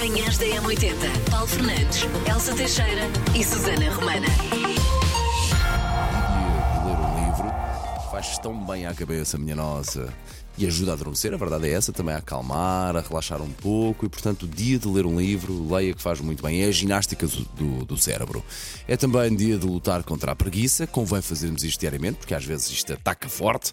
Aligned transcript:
Manhãs 0.00 0.38
da 0.38 0.46
M80. 0.46 1.30
Paulo 1.30 1.46
Fernandes, 1.46 2.06
Elsa 2.26 2.54
Teixeira 2.54 3.02
e 3.38 3.44
Susana 3.44 3.92
Romana. 3.92 4.26
de 4.28 4.46
ler 6.86 6.96
um 6.96 7.26
livro 7.26 7.52
faz 8.10 8.38
tão 8.38 8.64
bem 8.64 8.86
à 8.86 8.94
cabeça, 8.94 9.36
minha 9.36 9.54
nossa. 9.54 10.10
E 10.60 10.66
ajuda 10.66 10.90
a 10.90 10.94
adormecer, 10.94 11.32
a 11.32 11.38
verdade 11.38 11.70
é 11.70 11.72
essa, 11.72 11.90
também 11.90 12.14
a 12.14 12.18
acalmar, 12.18 12.94
a 12.94 13.00
relaxar 13.00 13.40
um 13.40 13.50
pouco. 13.50 14.04
E 14.04 14.10
portanto, 14.10 14.42
o 14.42 14.46
dia 14.46 14.78
de 14.78 14.86
ler 14.86 15.06
um 15.06 15.18
livro, 15.18 15.66
leia 15.74 15.94
que 15.94 16.02
faz 16.02 16.20
muito 16.20 16.42
bem. 16.42 16.62
É 16.62 16.66
a 16.66 16.70
ginástica 16.70 17.26
do, 17.26 17.44
do, 17.56 17.84
do 17.86 17.96
cérebro. 17.96 18.44
É 18.86 18.94
também 18.94 19.34
dia 19.34 19.56
de 19.56 19.64
lutar 19.64 20.02
contra 20.02 20.32
a 20.32 20.36
preguiça, 20.36 20.86
convém 20.86 21.22
fazermos 21.22 21.64
isto 21.64 21.80
diariamente, 21.80 22.18
porque 22.18 22.34
às 22.34 22.44
vezes 22.44 22.68
isto 22.68 22.92
ataca 22.92 23.26
forte. 23.26 23.72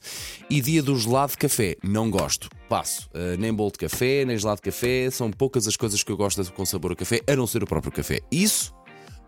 E 0.49 0.61
dia 0.61 0.81
do 0.81 0.97
gelado 0.97 1.33
de 1.33 1.39
café, 1.39 1.75
não 1.83 2.09
gosto. 2.09 2.47
Passo. 2.69 3.09
Uh, 3.13 3.37
nem 3.37 3.53
bolo 3.53 3.71
de 3.71 3.79
café, 3.79 4.23
nem 4.23 4.37
gelado 4.37 4.61
de 4.63 4.71
café. 4.71 5.11
São 5.11 5.29
poucas 5.29 5.67
as 5.67 5.75
coisas 5.75 6.01
que 6.01 6.11
eu 6.13 6.15
gosto 6.15 6.41
com 6.53 6.65
sabor 6.65 6.93
a 6.93 6.95
café, 6.95 7.19
a 7.27 7.35
não 7.35 7.45
ser 7.45 7.63
o 7.63 7.67
próprio 7.67 7.91
café. 7.91 8.21
Isso, 8.31 8.73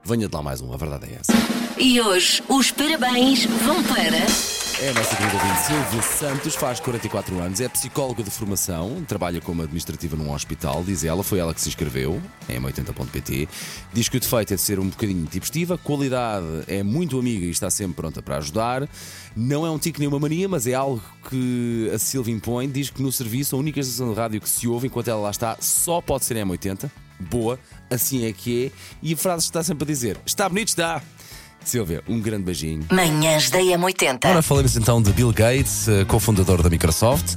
venha 0.06 0.30
de 0.30 0.34
lá 0.34 0.42
mais 0.42 0.62
um, 0.62 0.72
a 0.72 0.78
verdade 0.78 1.08
é 1.12 1.20
essa. 1.20 1.34
E 1.78 2.00
hoje 2.00 2.42
os 2.48 2.72
parabéns 2.72 3.44
vão 3.44 3.84
para. 3.84 4.49
É 4.82 4.92
a 4.92 4.94
nossa 4.94 5.14
querida 5.14 5.36
ouvinte 5.36 5.60
Silvia 5.66 6.02
Santos, 6.02 6.56
faz 6.56 6.80
44 6.80 7.38
anos, 7.38 7.60
é 7.60 7.68
psicóloga 7.68 8.24
de 8.24 8.32
formação, 8.32 9.04
trabalha 9.06 9.42
como 9.42 9.62
administrativa 9.62 10.16
num 10.16 10.32
hospital, 10.32 10.86
diz 10.86 11.04
ela, 11.04 11.22
foi 11.22 11.40
ela 11.40 11.54
que 11.54 11.60
se 11.60 11.68
inscreveu, 11.68 12.22
em 12.48 12.62
m80.pt. 12.62 13.50
Diz 13.92 14.08
que 14.08 14.16
o 14.16 14.20
defeito 14.22 14.54
é 14.54 14.56
de 14.56 14.62
ser 14.62 14.80
um 14.80 14.88
bocadinho 14.88 15.22
intempestiva, 15.22 15.78
qualidade 15.78 16.46
é 16.66 16.82
muito 16.82 17.20
amiga 17.20 17.46
e 17.46 17.50
está 17.50 17.70
sempre 17.70 17.96
pronta 17.96 18.22
para 18.22 18.38
ajudar. 18.38 18.88
Não 19.36 19.66
é 19.66 19.70
um 19.70 19.78
tique 19.78 20.00
nem 20.00 20.08
uma 20.08 20.18
mania, 20.18 20.48
mas 20.48 20.66
é 20.66 20.76
algo 20.76 21.04
que 21.30 21.92
a 21.94 22.00
Silvia 22.00 22.34
impõe. 22.34 22.70
Diz 22.70 22.90
que 22.90 23.02
no 23.02 23.12
serviço 23.12 23.58
a 23.58 23.60
única 23.60 23.82
estação 23.82 24.14
de 24.14 24.18
rádio 24.18 24.40
que 24.40 24.48
se 24.48 24.66
ouve 24.66 24.88
enquanto 24.88 25.10
ela 25.10 25.20
lá 25.20 25.32
está 25.32 25.58
só 25.60 26.00
pode 26.00 26.24
ser 26.24 26.38
M80. 26.38 26.90
Boa, 27.20 27.60
assim 27.90 28.26
é 28.26 28.32
que 28.32 28.68
é. 28.68 28.72
E 29.04 29.14
a 29.14 29.18
frase 29.18 29.44
está 29.44 29.62
sempre 29.62 29.84
a 29.84 29.88
dizer: 29.88 30.18
Está 30.26 30.48
bonito, 30.48 30.70
está! 30.70 31.04
Silvia, 31.64 32.04
um 32.08 32.20
grande 32.20 32.44
beijinho. 32.44 32.86
Manhãs 32.92 33.50
da 33.50 33.60
M80. 33.60 34.26
Ora, 34.26 34.42
falamos 34.42 34.76
então 34.76 35.02
de 35.02 35.12
Bill 35.12 35.32
Gates, 35.32 35.88
eh, 35.88 36.06
cofundador 36.06 36.62
da 36.62 36.70
Microsoft. 36.70 37.36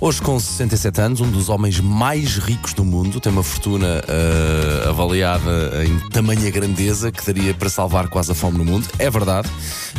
Hoje, 0.00 0.20
com 0.20 0.38
67 0.38 1.00
anos, 1.00 1.20
um 1.20 1.30
dos 1.30 1.48
homens 1.48 1.80
mais 1.80 2.36
ricos 2.36 2.74
do 2.74 2.84
mundo, 2.84 3.18
tem 3.18 3.32
uma 3.32 3.42
fortuna 3.42 4.02
eh, 4.06 4.88
avaliada 4.88 5.84
em 5.84 5.98
tamanha 6.10 6.50
grandeza 6.50 7.10
que 7.10 7.24
daria 7.24 7.54
para 7.54 7.68
salvar 7.68 8.08
quase 8.08 8.32
a 8.32 8.34
fome 8.34 8.58
no 8.58 8.64
mundo. 8.64 8.86
É 8.98 9.10
verdade. 9.10 9.48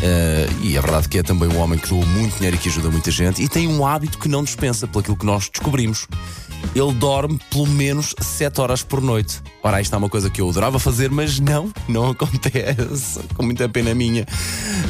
Eh, 0.01 0.47
e 0.61 0.77
é 0.77 0.81
verdade 0.81 1.09
que 1.09 1.17
é 1.19 1.23
também 1.23 1.49
um 1.49 1.57
homem 1.59 1.79
que 1.79 1.89
doa 1.89 2.05
muito 2.05 2.35
dinheiro 2.35 2.55
e 2.55 2.59
que 2.59 2.69
ajuda 2.69 2.89
muita 2.89 3.11
gente. 3.11 3.41
E 3.41 3.47
tem 3.47 3.67
um 3.67 3.85
hábito 3.85 4.17
que 4.17 4.29
não 4.29 4.43
dispensa, 4.43 4.87
pelo 4.87 5.15
que 5.15 5.25
nós 5.25 5.49
descobrimos. 5.49 6.07
Ele 6.75 6.93
dorme 6.93 7.39
pelo 7.49 7.67
menos 7.67 8.13
7 8.19 8.61
horas 8.61 8.83
por 8.83 9.01
noite. 9.01 9.41
Ora, 9.63 9.81
isto 9.81 9.93
é 9.93 9.97
uma 9.97 10.09
coisa 10.09 10.29
que 10.29 10.39
eu 10.39 10.49
adorava 10.49 10.79
fazer, 10.79 11.09
mas 11.09 11.39
não, 11.39 11.71
não 11.87 12.09
acontece. 12.11 13.19
Com 13.35 13.43
muita 13.43 13.67
pena 13.67 13.93
minha. 13.93 14.25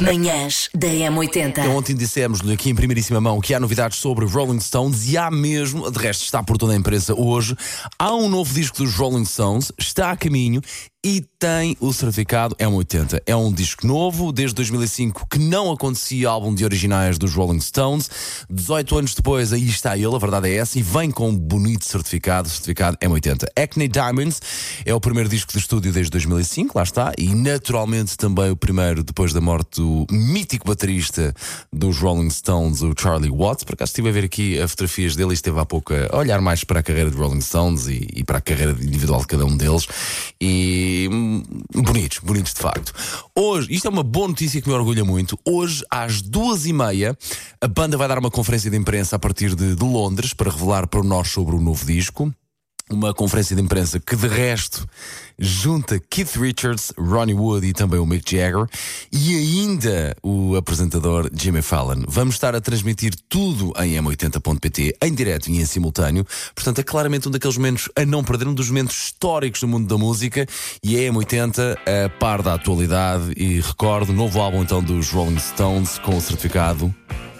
Manhãs 0.00 0.68
da 0.74 0.88
M80. 0.88 1.48
Então, 1.48 1.76
ontem 1.76 1.94
dissemos-lhe 1.94 2.52
aqui 2.52 2.70
em 2.70 2.74
primeiríssima 2.74 3.20
mão 3.20 3.40
que 3.40 3.54
há 3.54 3.60
novidades 3.60 3.98
sobre 3.98 4.26
Rolling 4.26 4.60
Stones 4.60 5.08
e 5.08 5.16
há 5.16 5.30
mesmo, 5.30 5.90
de 5.90 5.98
resto 5.98 6.24
está 6.24 6.42
por 6.42 6.56
toda 6.56 6.72
a 6.72 6.76
imprensa 6.76 7.14
hoje, 7.14 7.56
há 7.98 8.14
um 8.14 8.28
novo 8.28 8.52
disco 8.52 8.78
dos 8.78 8.94
Rolling 8.94 9.24
Stones, 9.24 9.72
está 9.78 10.10
a 10.10 10.16
caminho 10.16 10.60
e 11.04 11.24
tem 11.38 11.76
o 11.78 11.92
certificado 11.92 12.56
M80. 12.56 13.20
É 13.24 13.36
um 13.36 13.52
disco 13.52 13.86
novo, 13.86 14.32
desde 14.32 14.56
2005, 14.56 15.28
que 15.30 15.38
não 15.38 15.70
acontecia 15.70 16.28
álbum 16.28 16.52
de 16.52 16.64
originais 16.64 17.16
dos 17.16 17.34
Rolling 17.34 17.60
Stones. 17.60 18.10
18 18.50 18.98
anos 18.98 19.14
depois, 19.14 19.52
aí 19.52 19.68
está 19.68 19.96
ele, 19.96 20.14
a 20.14 20.18
verdade 20.18 20.48
é 20.48 20.56
essa, 20.56 20.76
e 20.76 20.82
vem 20.82 21.10
com 21.10 21.28
um 21.28 21.36
bonito 21.36 21.84
certificado, 21.84 22.48
certificado 22.48 22.96
M80. 22.98 23.44
Acne 23.56 23.86
Diamonds 23.86 24.40
é 24.84 24.92
o 24.92 25.00
primeiro 25.00 25.28
disco 25.28 25.52
de 25.52 25.58
estúdio 25.58 25.92
desde 25.92 26.10
2005, 26.10 26.76
lá 26.76 26.82
está, 26.82 27.12
e 27.16 27.32
naturalmente 27.32 28.16
também 28.16 28.50
o 28.50 28.56
primeiro 28.56 29.04
depois 29.04 29.32
da 29.32 29.40
morte 29.40 29.80
do 29.80 30.04
mítico 30.10 30.66
baterista 30.66 31.32
dos 31.72 31.98
Rolling 31.98 32.30
Stones, 32.30 32.82
o 32.82 32.92
Charlie 32.98 33.30
Watts. 33.30 33.62
Por 33.62 33.74
acaso 33.74 33.90
estive 33.90 34.08
a 34.08 34.12
ver 34.12 34.24
aqui 34.24 34.58
as 34.58 34.72
fotografias 34.72 35.14
dele 35.14 35.30
e 35.30 35.34
esteve 35.34 35.60
há 35.60 35.64
pouco 35.64 35.94
a 35.94 36.16
olhar 36.16 36.40
mais 36.40 36.64
para 36.64 36.80
a 36.80 36.82
carreira 36.82 37.10
de 37.10 37.16
Rolling 37.16 37.40
Stones 37.40 37.86
e, 37.86 38.08
e 38.16 38.24
para 38.24 38.38
a 38.38 38.40
carreira 38.40 38.72
individual 38.72 39.20
de 39.20 39.28
cada 39.28 39.46
um 39.46 39.56
deles. 39.56 39.86
E 40.40 40.87
hum, 41.10 41.42
bonitos, 41.74 42.18
bonitos 42.18 42.54
de 42.54 42.60
facto. 42.60 42.92
Hoje, 43.34 43.68
isto 43.72 43.86
é 43.86 43.90
uma 43.90 44.02
boa 44.02 44.28
notícia 44.28 44.60
que 44.60 44.68
me 44.68 44.74
orgulha 44.74 45.04
muito. 45.04 45.38
Hoje, 45.44 45.84
às 45.90 46.22
duas 46.22 46.66
e 46.66 46.72
meia, 46.72 47.16
a 47.60 47.68
banda 47.68 47.96
vai 47.96 48.08
dar 48.08 48.18
uma 48.18 48.30
conferência 48.30 48.70
de 48.70 48.76
imprensa 48.76 49.16
a 49.16 49.18
partir 49.18 49.54
de, 49.54 49.74
de 49.74 49.84
Londres 49.84 50.32
para 50.32 50.50
revelar 50.50 50.86
para 50.86 51.02
nós 51.02 51.28
sobre 51.28 51.54
o 51.54 51.60
novo 51.60 51.84
disco 51.84 52.32
uma 52.90 53.12
conferência 53.14 53.54
de 53.54 53.62
imprensa 53.62 54.00
que 54.00 54.16
de 54.16 54.26
resto 54.26 54.86
junta 55.38 56.00
Keith 56.10 56.36
Richards, 56.36 56.92
Ronnie 56.98 57.34
Wood 57.34 57.66
e 57.66 57.72
também 57.72 58.00
o 58.00 58.06
Mick 58.06 58.36
Jagger 58.36 58.66
e 59.12 59.36
ainda 59.36 60.16
o 60.22 60.56
apresentador 60.56 61.30
Jimmy 61.32 61.62
Fallon. 61.62 62.02
Vamos 62.08 62.34
estar 62.34 62.54
a 62.54 62.60
transmitir 62.60 63.14
tudo 63.28 63.72
em 63.78 63.94
m80.pt, 63.94 64.96
em 65.00 65.14
direto 65.14 65.48
e 65.48 65.60
em 65.60 65.64
simultâneo. 65.64 66.26
Portanto, 66.54 66.80
é 66.80 66.82
claramente 66.82 67.28
um 67.28 67.30
daqueles 67.30 67.56
momentos 67.56 67.88
a 67.94 68.04
não 68.04 68.24
perder, 68.24 68.48
um 68.48 68.54
dos 68.54 68.68
momentos 68.68 68.96
históricos 68.96 69.60
do 69.60 69.68
mundo 69.68 69.86
da 69.86 69.96
música 69.96 70.46
e 70.82 70.96
é 70.96 71.08
M80 71.10 71.76
a 71.76 72.08
par 72.18 72.42
da 72.42 72.54
atualidade 72.54 73.32
e 73.36 73.60
recordo, 73.60 74.12
novo 74.12 74.40
álbum 74.40 74.62
então 74.62 74.82
dos 74.82 75.10
Rolling 75.10 75.38
Stones 75.38 75.98
com 75.98 76.16
o 76.16 76.20
certificado 76.20 76.92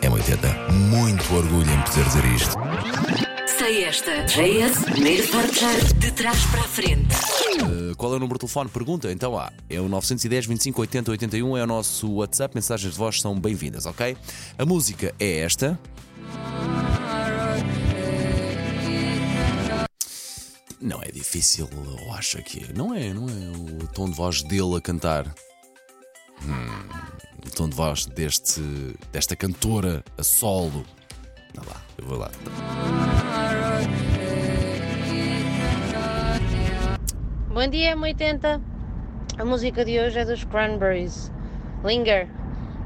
M80. 0.03 0.73
Muito 0.73 1.35
orgulho 1.35 1.71
em 1.71 1.83
poder 1.83 2.05
dizer 2.05 2.25
isto. 2.27 3.28
Sei 3.69 3.85
esta. 3.85 4.25
JS, 4.25 4.83
primeiro 4.83 5.29
forjar 5.29 5.77
de 5.97 6.11
trás 6.13 6.43
para 6.47 6.61
a 6.61 6.65
frente. 6.65 7.15
Uh, 7.63 7.95
qual 7.99 8.15
é 8.15 8.17
o 8.17 8.19
número 8.19 8.39
de 8.39 8.47
telefone? 8.47 8.71
Pergunta. 8.71 9.13
Então 9.13 9.39
há. 9.39 9.53
É 9.69 9.79
o 9.79 9.87
910 9.91 10.47
25 10.47 10.81
80 10.81 11.11
81. 11.11 11.55
É 11.55 11.65
o 11.65 11.67
nosso 11.67 12.11
WhatsApp. 12.15 12.55
Mensagens 12.55 12.95
de 12.95 12.99
voz 12.99 13.21
são 13.21 13.39
bem-vindas, 13.39 13.85
ok? 13.85 14.17
A 14.57 14.65
música 14.65 15.15
é 15.21 15.41
esta. 15.41 15.79
Não 20.81 21.03
é 21.03 21.11
difícil, 21.13 21.69
eu 21.71 22.15
acho 22.15 22.43
que 22.43 22.65
é. 22.65 22.73
Não 22.75 22.95
é, 22.95 23.13
não 23.13 23.27
é. 23.29 23.85
O 23.85 23.87
tom 23.89 24.09
de 24.09 24.17
voz 24.17 24.43
dele 24.45 24.77
a 24.77 24.81
cantar. 24.81 25.27
Hum, 26.43 26.89
o 27.47 27.51
tom 27.51 27.69
de 27.69 27.77
voz 27.77 28.07
deste, 28.07 28.63
desta 29.13 29.37
cantora 29.37 30.03
a 30.17 30.23
solo. 30.23 30.87
Não 31.55 31.65
lá, 31.65 31.83
eu 31.99 32.07
vou 32.07 32.17
lá. 32.17 32.31
Bom 37.59 37.67
dia, 37.67 37.97
M80. 37.97 38.63
A 39.37 39.45
música 39.45 39.85
de 39.85 39.99
hoje 39.99 40.17
é 40.17 40.25
dos 40.25 40.45
Cranberries. 40.45 41.29
Linger. 41.85 42.29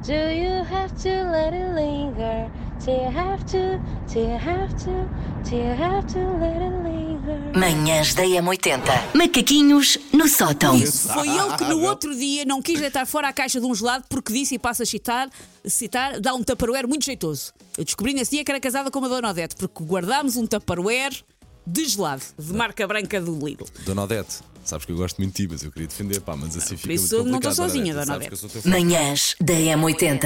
Do 0.06 0.14
you 0.14 0.62
have 0.62 0.90
to 0.94 1.10
let 1.30 1.52
it 1.52 1.74
linger? 1.74 2.50
Do 2.82 2.90
you 2.90 3.10
have 3.14 3.44
to? 3.52 3.78
Do 4.10 4.18
you 4.18 4.34
have 4.36 4.74
to? 4.82 5.06
Do 5.46 5.56
you 5.56 5.74
have 5.78 6.06
to 6.14 6.20
let 6.40 6.56
it 6.56 6.72
linger? 6.82 7.52
Manhãs 7.54 8.14
da 8.14 8.22
M80. 8.22 8.80
Macaquinhos 9.14 9.98
no 10.10 10.26
sótão. 10.26 10.74
Isso, 10.74 11.06
foi 11.10 11.28
ele 11.28 11.54
que 11.58 11.64
no 11.64 11.82
outro 11.82 12.16
dia 12.16 12.46
não 12.46 12.62
quis 12.62 12.80
deitar 12.80 13.06
fora 13.06 13.28
a 13.28 13.32
caixa 13.34 13.60
de 13.60 13.66
um 13.66 13.74
gelado 13.74 14.04
porque 14.08 14.32
disse, 14.32 14.54
e 14.54 14.58
passa 14.58 14.84
a 14.84 14.86
citar, 14.86 15.28
citar 15.66 16.18
dá 16.18 16.32
um 16.32 16.42
tupperware 16.42 16.88
muito 16.88 17.04
jeitoso. 17.04 17.52
Eu 17.76 17.84
descobri 17.84 18.14
nesse 18.14 18.30
dia 18.30 18.42
que 18.42 18.50
era 18.50 18.58
casada 18.58 18.90
com 18.90 19.00
uma 19.00 19.08
Dona 19.10 19.28
Odete, 19.28 19.54
porque 19.54 19.84
guardámos 19.84 20.38
um 20.38 20.46
tupperware 20.46 21.22
de 21.66 21.84
gelado, 21.86 22.22
de 22.38 22.52
marca 22.52 22.86
branca 22.86 23.20
do 23.20 23.34
Lidl. 23.34 23.64
Dona 23.84 24.02
Odete, 24.02 24.40
sabes 24.64 24.84
que 24.84 24.92
eu 24.92 24.96
gosto 24.96 25.18
muito 25.18 25.34
de 25.36 25.42
ti, 25.46 25.48
mas 25.50 25.62
eu 25.62 25.70
queria 25.70 25.88
defender, 25.88 26.20
pá, 26.20 26.36
mas 26.36 26.56
assim 26.56 26.76
fica 26.76 26.92
isso 26.94 27.16
muito 27.18 27.30
não 27.30 27.38
estou 27.38 27.52
sozinha, 27.52 27.92
Odete. 27.94 28.06
Dona 28.06 28.16
Odete. 28.16 28.48
teu 28.48 28.62
fã. 28.62 28.68
Manhãs 28.70 29.36
da 29.40 29.54
M80. 29.54 30.22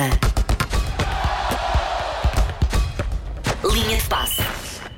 Linha 3.72 3.96
de 3.98 4.08
passe. 4.08 4.42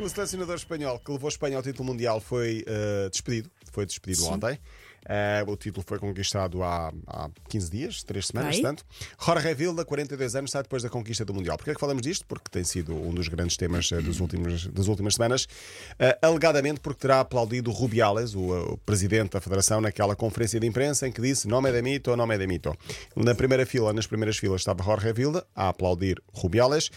O 0.00 0.09
selecionador 0.09 0.54
espanhol 0.54 1.00
que 1.00 1.10
levou 1.10 1.26
a 1.26 1.31
Espanha 1.31 1.56
ao 1.56 1.62
título 1.62 1.84
mundial 1.88 2.21
foi 2.21 2.65
eh, 2.66 3.08
despedido. 3.11 3.50
Foi 3.73 3.85
despedido 3.85 4.26
ontem. 4.26 4.58
Eh, 5.06 5.45
o 5.47 5.56
título 5.56 5.85
foi 5.87 5.99
conquistado 5.99 6.62
há, 6.62 6.93
há 7.06 7.31
15 7.49 7.71
dias, 7.71 8.03
3 8.03 8.27
semanas, 8.27 8.56
Ai. 8.56 8.62
tanto. 8.62 8.85
Jorge 9.25 9.55
Vilda, 9.55 9.85
42 9.85 10.35
anos, 10.35 10.50
sai 10.50 10.62
depois 10.62 10.83
da 10.83 10.89
conquista 10.91 11.25
do 11.25 11.35
Mundial. 11.35 11.56
Porquê 11.56 11.71
é 11.71 11.75
que 11.75 11.81
falamos 11.81 12.03
disto? 12.03 12.27
Porque 12.27 12.49
tem 12.50 12.65
sido 12.65 12.95
um 12.95 13.12
dos 13.12 13.29
grandes 13.29 13.56
temas 13.56 13.91
eh, 13.93 14.00
dos 14.00 14.21
últimos, 14.21 14.67
das 14.69 14.87
últimas 14.87 15.15
semanas. 15.15 15.47
Eh, 15.99 16.19
alegadamente 16.23 16.81
porque 16.81 17.00
terá 17.00 17.21
aplaudido 17.21 17.71
Rubiales, 17.71 18.35
o, 18.35 18.73
o 18.73 18.79
presidente 18.79 19.33
da 19.33 19.41
Federação, 19.41 19.81
naquela 19.81 20.15
conferência 20.15 20.61
de 20.61 20.67
imprensa 20.67 21.06
em 21.06 21.12
que 21.12 21.21
disse 21.21 21.49
nome 21.49 21.71
de 21.73 21.83
mito, 21.83 22.15
nome 22.17 22.37
de 22.37 22.47
mito. 22.47 22.77
Na 23.17 23.35
primeira 23.35 23.65
fila, 23.65 23.93
nas 23.93 24.06
primeiras 24.06 24.37
filas, 24.37 24.61
estava 24.61 24.83
Jorge 24.83 25.12
Vilda 25.12 25.47
a 25.55 25.69
aplaudir 25.69 26.21
Rubiales, 26.33 26.91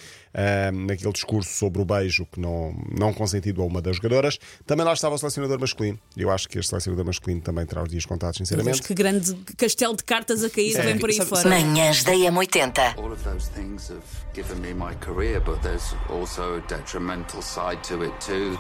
naquele 0.74 1.12
discurso 1.12 1.50
sobre 1.50 1.82
o 1.82 1.86
beijo 1.86 2.26
que 2.26 2.40
não, 2.40 2.74
não 2.98 3.14
consentido 3.14 3.62
a 3.62 3.66
uma 3.66 3.82
das 3.82 3.98
jogadoras. 3.98 4.38
Também 4.66 4.86
lá 4.86 4.94
estava 4.94 5.16
o 5.16 5.18
selecionador 5.18 5.60
masculino. 5.60 6.00
Eu 6.16 6.32
acho 6.32 6.48
que 6.48 6.58
este 6.60 6.70
selecionador 6.70 7.06
masculino 7.06 7.42
também 7.42 7.66
terá 7.66 7.84
os 7.84 7.91
dias 7.92 8.06
contados, 8.06 8.40
Mas 8.40 8.48
sinceramente. 8.50 8.82
que 8.82 8.94
grande 8.94 9.36
castelo 9.58 9.96
de 9.96 10.04
cartas 10.04 10.44
a 10.44 10.50
cair 10.50 10.74
vem 10.82 10.98
por 10.98 11.10
aí 11.10 11.16
sabe- 11.18 11.30
fora. 11.30 11.50
Manhãs 11.50 12.04
da 12.04 12.14
M80. 12.14 12.96
All 12.98 13.12
of 13.12 13.24
those 13.24 13.50
things 13.52 13.90
have 13.92 14.02
given 14.34 14.56
me 14.60 14.74
my 14.74 14.96
career, 15.00 15.40
but 15.42 15.60
there's 15.62 15.94
also 16.10 16.56
a 16.56 16.60
detrimental 16.68 17.42
side 17.42 17.82
to 17.88 18.04
it 18.04 18.14
too. 18.26 18.58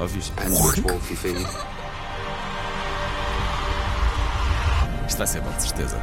Ouviste? 0.00 0.32
and 0.38 0.50
you 0.50 1.00
feed. 1.16 1.46
Isto 5.08 5.18
vai 5.18 5.26
ser 5.26 5.40
bom, 5.40 5.52
de 5.56 5.62
certeza. 5.62 5.96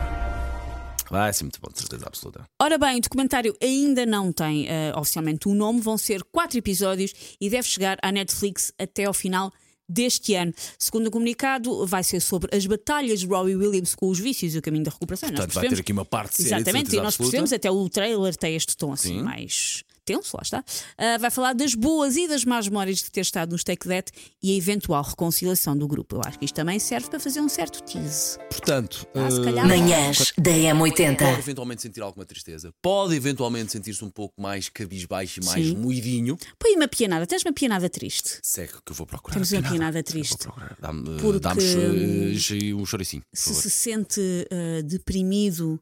Vai 1.12 1.31
ser 1.34 1.44
muito 1.44 1.60
bom, 1.62 1.70
de 1.72 1.80
certeza 1.80 2.06
absoluta. 2.08 2.44
Ora 2.60 2.78
bem, 2.78 2.98
o 2.98 3.02
documentário 3.02 3.56
ainda 3.62 4.06
não 4.06 4.31
tem 4.31 4.68
eh, 4.68 4.94
oficialmente 4.96 5.48
um 5.48 5.54
nome, 5.54 5.80
vão 5.81 5.98
ser 5.98 6.24
quatro 6.31 6.58
episódios 6.58 7.14
e 7.40 7.50
deve 7.50 7.68
chegar 7.68 7.98
à 8.02 8.12
Netflix 8.12 8.72
até 8.80 9.04
ao 9.06 9.14
final 9.14 9.52
deste 9.88 10.36
ano. 10.36 10.54
Segundo 10.78 11.08
o 11.08 11.12
comunicado, 11.12 11.86
vai 11.86 12.04
ser 12.04 12.20
sobre 12.20 12.56
as 12.56 12.66
batalhas 12.66 13.20
de 13.20 13.28
Robbie 13.28 13.56
Williams 13.56 13.96
com 13.96 14.10
os 14.10 14.20
vícios 14.20 14.56
e 14.56 14.58
o 14.58 14.62
caminho 14.62 14.86
da 14.86 14.92
recuperação. 14.92 15.30
Portanto, 15.30 15.54
vai 15.54 15.70
ter 15.70 15.80
aqui 15.80 15.92
uma 15.92 16.06
parte 16.06 16.36
séria, 16.36 16.50
de 16.50 16.56
Exatamente, 16.56 16.94
e 16.94 16.98
nós 16.98 17.08
absoluta. 17.08 17.32
percebemos, 17.32 17.54
até 17.54 17.72
o 17.72 17.90
trailer 17.90 18.36
tem 18.36 18.56
este 18.56 18.76
tom 18.76 18.94
assim 18.94 19.18
Sim. 19.18 19.24
mais 19.24 19.84
tenso, 20.06 20.36
lá 20.36 20.42
está. 20.44 20.64
Ah, 20.98 21.18
vai 21.18 21.32
falar 21.32 21.54
das 21.54 21.74
boas 21.76 22.16
e 22.16 22.28
das 22.28 22.44
más 22.46 22.68
memórias 22.68 22.98
de 23.00 23.12
ter 23.12 23.22
estado 23.22 23.52
nos 23.52 23.64
Take 23.64 23.88
That 23.88 24.12
e 24.42 24.52
a 24.54 24.58
eventual 24.58 25.04
reconciliação 25.04 25.78
do 25.78 25.88
grupo. 25.88 26.16
Eu 26.18 26.22
acho 26.26 26.38
que 26.40 26.46
isto 26.46 26.56
também 26.56 26.80
serve 26.80 27.10
para 27.10 27.20
fazer 27.20 27.40
um 27.42 27.50
certo 27.50 27.82
tease. 27.84 28.38
Portanto, 28.50 29.08
Ah, 29.16 29.30
se 29.32 29.40
eh, 29.40 29.44
calhar- 29.44 29.68
Manhãs 29.68 30.34
da 30.38 30.52
pode 30.52 30.92
M80. 30.94 31.40
eventualmente 31.40 31.82
sentir 31.82 32.02
alguma 32.02 32.26
tristeza, 32.26 32.72
pode 32.82 33.16
eventualmente 33.16 33.72
sentir-se 33.72 34.04
um 34.04 34.10
pouco 34.10 34.42
mais 34.42 34.70
cabisbaixo 34.70 35.40
e 35.42 35.46
mais 35.46 35.68
Sim. 35.68 35.78
moidinho. 35.78 36.38
Põe 36.60 36.76
uma 36.76 36.88
pianada, 36.88 37.26
tens 37.26 37.44
uma 37.44 37.54
pianada 37.54 37.90
triste. 37.90 38.40
Segue 38.44 38.74
que 38.86 38.92
eu 38.92 38.96
vou 38.96 39.06
procurar. 39.08 39.34
Temos 39.34 39.52
uma 39.52 39.62
pianada 39.64 40.04
triste. 40.04 40.44
Vou 40.46 40.54
procurar. 40.54 40.78
Dá-me 40.80 41.20
Porque, 41.22 41.40
dá-me 41.40 41.62
hum, 41.64 42.38
che- 42.38 42.74
um 42.74 42.86
choricinho. 42.86 43.24
Se 43.34 43.46
favor. 43.50 43.62
se 43.62 43.70
sente 43.70 44.22
ah, 44.52 44.82
deprimido 44.84 45.80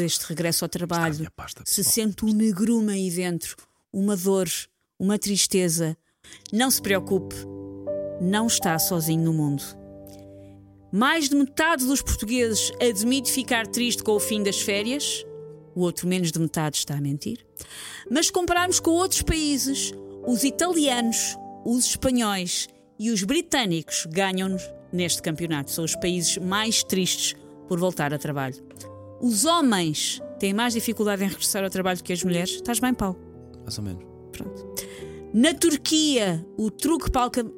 este 0.00 0.26
regresso 0.26 0.64
ao 0.64 0.68
trabalho, 0.68 1.16
minha 1.16 1.30
pasta, 1.30 1.62
se 1.66 1.84
sente 1.84 2.24
um 2.24 2.32
negrume 2.32 2.92
aí 2.92 3.10
dentro, 3.10 3.56
uma 3.92 4.16
dor, 4.16 4.48
uma 4.98 5.18
tristeza, 5.18 5.96
não 6.52 6.70
se 6.70 6.80
preocupe, 6.80 7.34
não 8.20 8.46
está 8.46 8.78
sozinho 8.78 9.24
no 9.24 9.32
mundo. 9.32 9.62
Mais 10.92 11.28
de 11.28 11.34
metade 11.34 11.84
dos 11.84 12.02
portugueses 12.02 12.70
admite 12.80 13.30
ficar 13.30 13.66
triste 13.66 14.02
com 14.02 14.12
o 14.12 14.20
fim 14.20 14.42
das 14.42 14.60
férias, 14.60 15.24
o 15.74 15.80
outro 15.80 16.06
menos 16.06 16.30
de 16.30 16.38
metade 16.38 16.76
está 16.76 16.94
a 16.94 17.00
mentir. 17.00 17.44
Mas 18.10 18.30
compararmos 18.30 18.78
com 18.78 18.90
outros 18.90 19.22
países, 19.22 19.92
os 20.26 20.44
italianos, 20.44 21.36
os 21.64 21.86
espanhóis 21.86 22.68
e 22.98 23.10
os 23.10 23.24
britânicos 23.24 24.06
ganham-nos 24.06 24.62
neste 24.92 25.22
campeonato. 25.22 25.70
São 25.70 25.84
os 25.84 25.96
países 25.96 26.36
mais 26.38 26.84
tristes 26.84 27.34
por 27.68 27.78
voltar 27.78 28.12
a 28.12 28.18
trabalho. 28.18 28.62
Os 29.22 29.44
homens 29.44 30.20
têm 30.38 30.52
mais 30.52 30.74
dificuldade 30.74 31.22
em 31.24 31.28
regressar 31.28 31.62
ao 31.62 31.70
trabalho 31.70 31.96
do 31.98 32.04
que 32.04 32.12
as 32.12 32.22
mulheres. 32.24 32.50
Estás 32.50 32.80
bem, 32.80 32.92
Paulo? 32.92 33.16
Mais 33.62 33.78
ou 33.78 33.84
menos. 33.84 34.02
Pronto. 34.32 34.74
Na 35.32 35.54
Turquia, 35.54 36.44
o 36.58 36.70
truque 36.70 37.10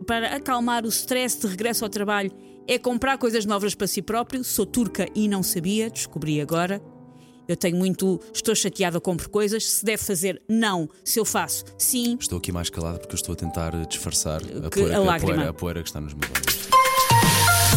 para 0.07 0.37
acalmar 0.37 0.85
o 0.85 0.89
stress 0.89 1.41
de 1.41 1.47
regresso 1.47 1.83
ao 1.85 1.91
trabalho 1.91 2.31
é 2.69 2.79
comprar 2.79 3.19
coisas 3.19 3.45
novas 3.47 3.75
para 3.75 3.87
si 3.87 4.01
próprio. 4.03 4.45
Sou 4.45 4.65
turca 4.67 5.09
e 5.15 5.27
não 5.27 5.43
sabia, 5.43 5.91
descobri 5.91 6.41
agora. 6.41 6.81
Eu 7.49 7.57
tenho 7.57 7.77
muito. 7.77 8.21
Estou 8.33 8.55
chateada, 8.55 9.01
compro 9.01 9.29
coisas. 9.29 9.71
Se 9.71 9.85
deve 9.85 10.03
fazer, 10.03 10.41
não. 10.49 10.89
Se 11.05 11.19
eu 11.19 11.25
faço, 11.25 11.65
sim. 11.79 12.17
Estou 12.21 12.39
aqui 12.39 12.53
mais 12.53 12.71
calado 12.71 12.99
porque 13.01 13.15
eu 13.15 13.17
estou 13.17 13.33
a 13.33 13.37
tentar 13.37 13.71
disfarçar 13.87 14.41
a 14.43 14.71
Que- 14.71 14.81
poeira, 14.81 14.99
a 14.99 15.15
a, 15.17 15.21
poeira, 15.21 15.49
a 15.49 15.53
poeira 15.53 15.83
que 15.83 15.89
está 15.89 16.01
nos 16.01 16.15
meus 16.15 16.31
olhos. 16.31 16.74